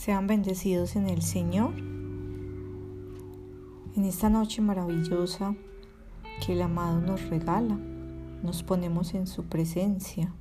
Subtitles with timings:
[0.00, 1.74] Sean bendecidos en el Señor.
[3.94, 5.54] En esta noche maravillosa
[6.40, 7.78] que el amado nos regala,
[8.42, 10.32] nos ponemos en su presencia,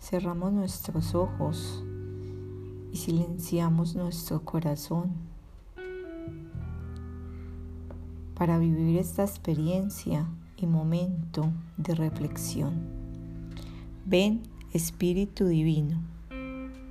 [0.00, 1.84] cerramos nuestros ojos
[2.90, 5.12] y silenciamos nuestro corazón
[8.34, 12.74] para vivir esta experiencia y momento de reflexión.
[14.04, 16.13] Ven, Espíritu Divino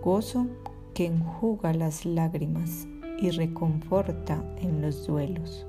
[0.00, 0.46] gozo
[0.94, 2.88] que enjuga las lágrimas
[3.20, 5.66] y reconforta en los duelos.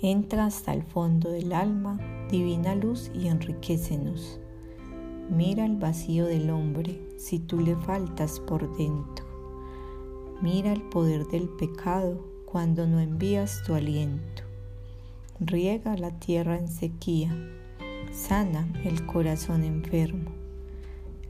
[0.00, 1.98] Entra hasta el fondo del alma,
[2.30, 4.40] divina luz, y enriquecenos.
[5.30, 9.26] Mira el vacío del hombre si tú le faltas por dentro.
[10.40, 14.42] Mira el poder del pecado cuando no envías tu aliento.
[15.40, 17.34] Riega la tierra en sequía,
[18.12, 20.45] sana el corazón enfermo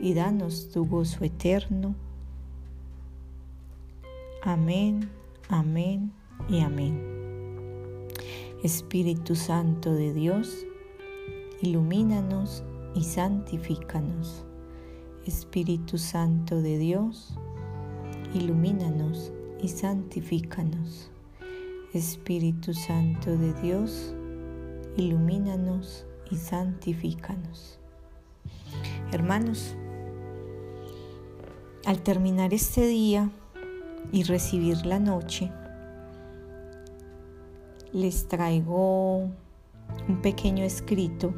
[0.00, 1.94] y danos tu gozo eterno.
[4.42, 5.10] Amén,
[5.48, 6.12] amén
[6.48, 7.16] y amén.
[8.62, 10.66] Espíritu Santo de Dios,
[11.60, 12.62] ilumínanos
[12.94, 14.44] y santifícanos.
[15.26, 17.36] Espíritu Santo de Dios,
[18.34, 21.10] ilumínanos y santifícanos.
[21.92, 24.14] Espíritu Santo de Dios,
[24.96, 27.78] ilumínanos y santifícanos.
[29.12, 29.76] Hermanos,
[31.86, 33.30] al terminar este día
[34.10, 35.52] y recibir la noche,
[37.92, 39.18] les traigo
[40.08, 41.32] un pequeño escrito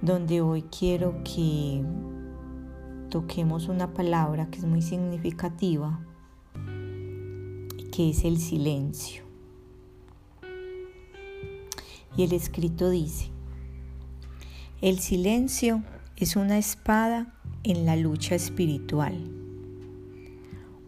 [0.00, 1.84] donde hoy quiero que
[3.10, 6.00] toquemos una palabra que es muy significativa,
[7.92, 9.24] que es el silencio.
[12.16, 13.28] Y el escrito dice,
[14.80, 15.82] el silencio
[16.16, 17.26] es una espada
[17.62, 19.30] en la lucha espiritual.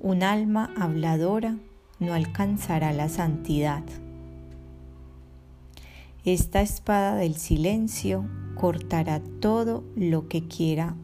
[0.00, 1.56] Un alma habladora
[1.98, 3.82] no alcanzará la santidad.
[6.24, 8.24] Esta espada del silencio
[8.54, 10.94] cortará todo lo que quiera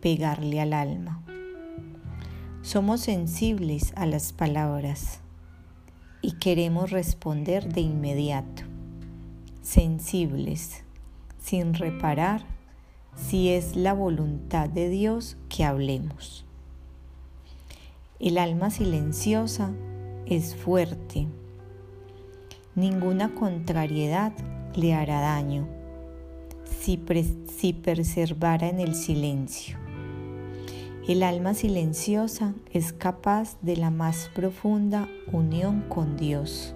[0.00, 1.24] pegarle al alma.
[2.62, 5.18] Somos sensibles a las palabras
[6.22, 8.62] y queremos responder de inmediato.
[9.62, 10.84] Sensibles,
[11.38, 12.53] sin reparar
[13.16, 16.44] si es la voluntad de Dios que hablemos.
[18.20, 19.72] El alma silenciosa
[20.26, 21.26] es fuerte.
[22.74, 24.32] Ninguna contrariedad
[24.74, 25.66] le hará daño
[26.80, 27.00] si,
[27.58, 29.78] si preservara en el silencio.
[31.06, 36.74] El alma silenciosa es capaz de la más profunda unión con Dios.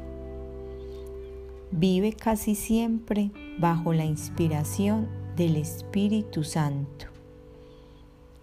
[1.71, 7.07] Vive casi siempre bajo la inspiración del Espíritu Santo.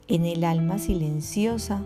[0.08, 1.84] En el alma silenciosa,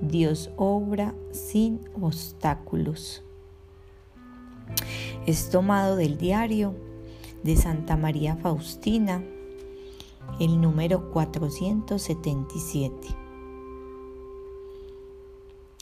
[0.00, 3.22] Dios obra sin obstáculos.
[5.26, 6.74] Es tomado del diario
[7.44, 9.22] de Santa María Faustina,
[10.40, 12.94] el número 477.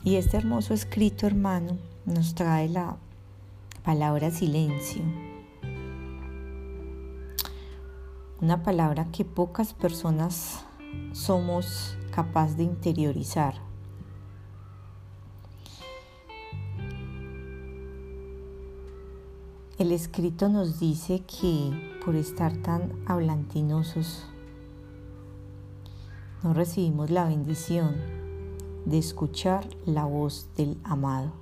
[0.02, 2.96] Y este hermoso escrito, hermano, nos trae la
[3.84, 5.23] palabra silencio
[8.44, 10.66] una palabra que pocas personas
[11.12, 13.54] somos capaces de interiorizar.
[19.78, 21.72] El escrito nos dice que
[22.04, 24.26] por estar tan hablantinosos
[26.42, 27.96] no recibimos la bendición
[28.84, 31.32] de escuchar la voz del amado.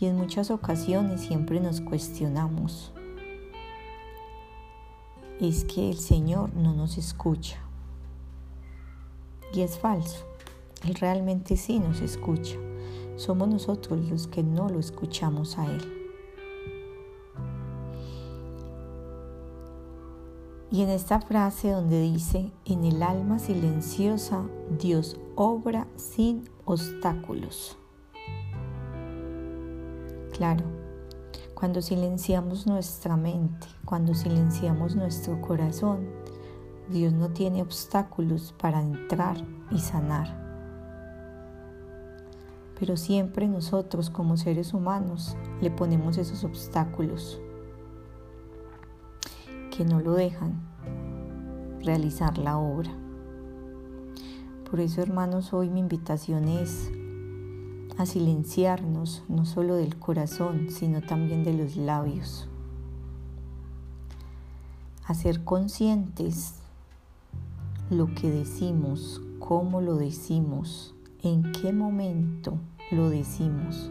[0.00, 2.93] Y en muchas ocasiones siempre nos cuestionamos
[5.40, 7.58] es que el Señor no nos escucha.
[9.52, 10.24] Y es falso.
[10.84, 12.56] Él realmente sí nos escucha.
[13.16, 16.04] Somos nosotros los que no lo escuchamos a Él.
[20.70, 24.44] Y en esta frase donde dice, en el alma silenciosa
[24.76, 27.76] Dios obra sin obstáculos.
[30.32, 30.64] Claro,
[31.64, 36.10] cuando silenciamos nuestra mente, cuando silenciamos nuestro corazón,
[36.90, 39.38] Dios no tiene obstáculos para entrar
[39.70, 40.28] y sanar.
[42.78, 47.40] Pero siempre nosotros como seres humanos le ponemos esos obstáculos
[49.74, 50.60] que no lo dejan
[51.80, 52.90] realizar la obra.
[54.70, 56.92] Por eso, hermanos, hoy mi invitación es
[57.98, 62.48] a silenciarnos no solo del corazón, sino también de los labios.
[65.06, 66.54] A ser conscientes
[67.90, 72.58] lo que decimos, cómo lo decimos, en qué momento
[72.90, 73.90] lo decimos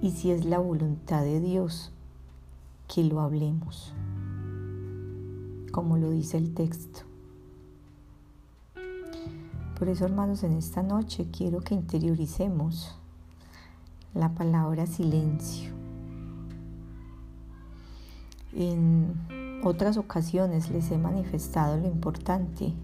[0.00, 1.92] y si es la voluntad de Dios
[2.88, 3.92] que lo hablemos
[5.72, 7.00] como lo dice el texto.
[9.76, 12.94] Por eso, hermanos, en esta noche quiero que interioricemos
[14.14, 15.70] la palabra silencio.
[18.54, 22.74] En otras ocasiones les he manifestado lo importante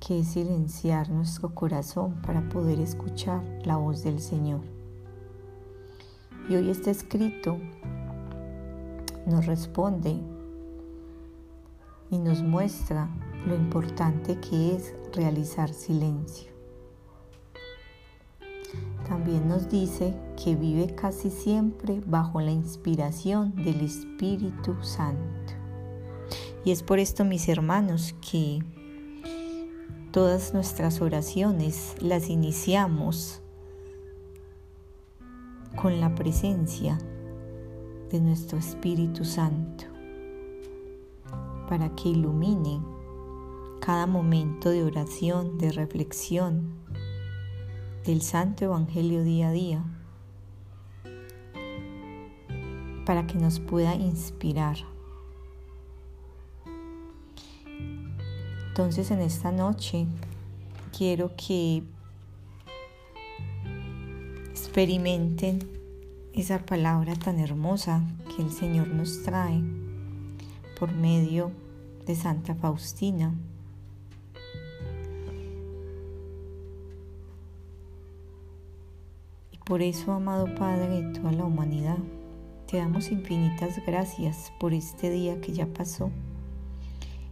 [0.00, 4.62] que es silenciar nuestro corazón para poder escuchar la voz del Señor.
[6.48, 7.58] Y hoy este escrito
[9.26, 10.18] nos responde
[12.10, 13.08] y nos muestra
[13.46, 16.59] lo importante que es realizar silencio.
[19.10, 25.52] También nos dice que vive casi siempre bajo la inspiración del Espíritu Santo.
[26.64, 28.60] Y es por esto, mis hermanos, que
[30.12, 33.42] todas nuestras oraciones las iniciamos
[35.74, 36.96] con la presencia
[38.12, 39.86] de nuestro Espíritu Santo
[41.68, 42.80] para que ilumine
[43.80, 46.79] cada momento de oración, de reflexión
[48.04, 49.84] del Santo Evangelio día a día,
[53.04, 54.76] para que nos pueda inspirar.
[58.68, 60.06] Entonces en esta noche
[60.96, 61.82] quiero que
[64.50, 65.58] experimenten
[66.32, 68.02] esa palabra tan hermosa
[68.34, 69.62] que el Señor nos trae
[70.78, 71.50] por medio
[72.06, 73.34] de Santa Faustina.
[79.70, 81.96] Por eso, amado Padre de toda la humanidad,
[82.66, 86.10] te damos infinitas gracias por este día que ya pasó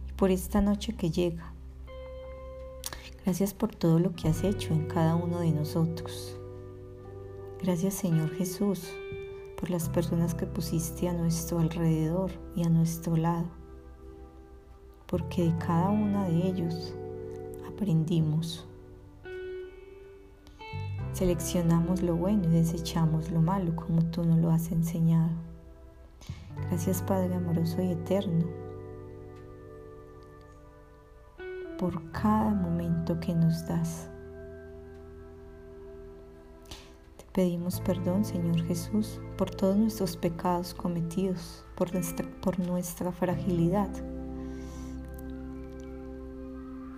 [0.07, 1.51] y por esta noche que llega.
[3.25, 6.37] Gracias por todo lo que has hecho en cada uno de nosotros.
[7.61, 8.87] Gracias Señor Jesús
[9.59, 13.49] por las personas que pusiste a nuestro alrededor y a nuestro lado,
[15.07, 16.95] porque de cada una de ellos
[17.67, 18.68] aprendimos.
[21.19, 25.31] Seleccionamos lo bueno y desechamos lo malo como tú nos lo has enseñado.
[26.69, 28.45] Gracias Padre amoroso y eterno
[31.77, 34.09] por cada momento que nos das.
[37.33, 43.89] Pedimos perdón, Señor Jesús, por todos nuestros pecados cometidos, por nuestra, por nuestra fragilidad.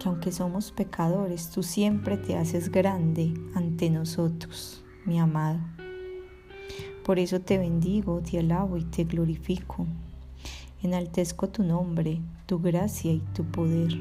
[0.02, 5.60] Que aunque somos pecadores, tú siempre te haces grande ante nosotros, mi amado.
[7.06, 9.86] Por eso te bendigo, te alabo y te glorifico.
[10.82, 13.92] Enaltezco tu nombre, tu gracia y tu poder.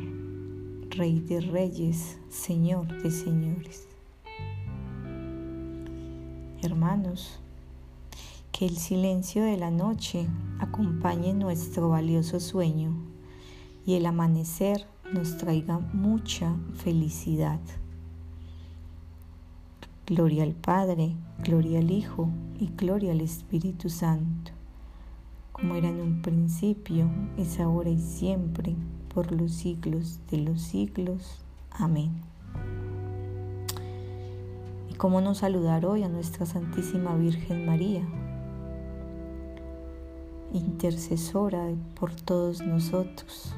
[0.90, 3.90] Rey de reyes, Señor de señores
[6.62, 7.38] hermanos,
[8.52, 10.26] que el silencio de la noche
[10.59, 12.95] acompañe nuestro valioso sueño
[13.87, 17.61] y el amanecer nos traiga mucha felicidad.
[20.07, 24.52] Gloria al Padre, gloria al Hijo y gloria al Espíritu Santo,
[25.52, 28.75] como era en un principio, es ahora y siempre,
[29.14, 31.45] por los siglos de los siglos.
[31.71, 32.31] Amén
[35.00, 38.02] cómo no saludar hoy a nuestra Santísima Virgen María,
[40.52, 43.55] intercesora por todos nosotros,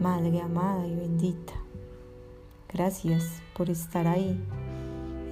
[0.00, 1.52] Madre amada y bendita.
[2.72, 4.40] Gracias por estar ahí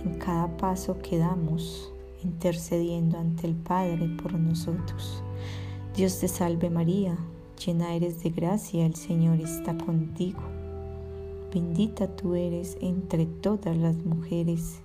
[0.04, 5.22] en cada paso que damos, intercediendo ante el Padre por nosotros.
[5.96, 7.16] Dios te salve María,
[7.64, 10.40] llena eres de gracia, el Señor está contigo.
[11.52, 14.80] Bendita tú eres entre todas las mujeres,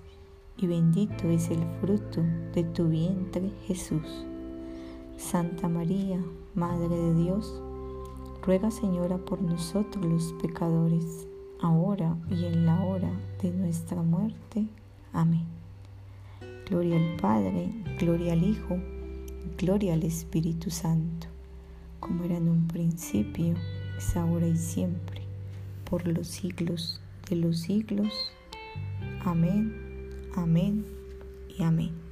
[0.56, 2.22] y bendito es el fruto
[2.54, 4.24] de tu vientre, Jesús.
[5.16, 6.18] Santa María,
[6.54, 7.62] Madre de Dios,
[8.46, 11.26] ruega Señora por nosotros los pecadores,
[11.60, 13.10] ahora y en la hora
[13.42, 14.68] de nuestra muerte.
[15.12, 15.46] Amén.
[16.70, 18.78] Gloria al Padre, gloria al Hijo,
[19.58, 21.26] gloria al Espíritu Santo,
[21.98, 23.56] como era en un principio,
[23.98, 25.22] es ahora y siempre
[25.90, 28.30] por los siglos de los siglos.
[29.24, 29.74] Amén,
[30.36, 30.86] amén
[31.48, 32.05] y amén.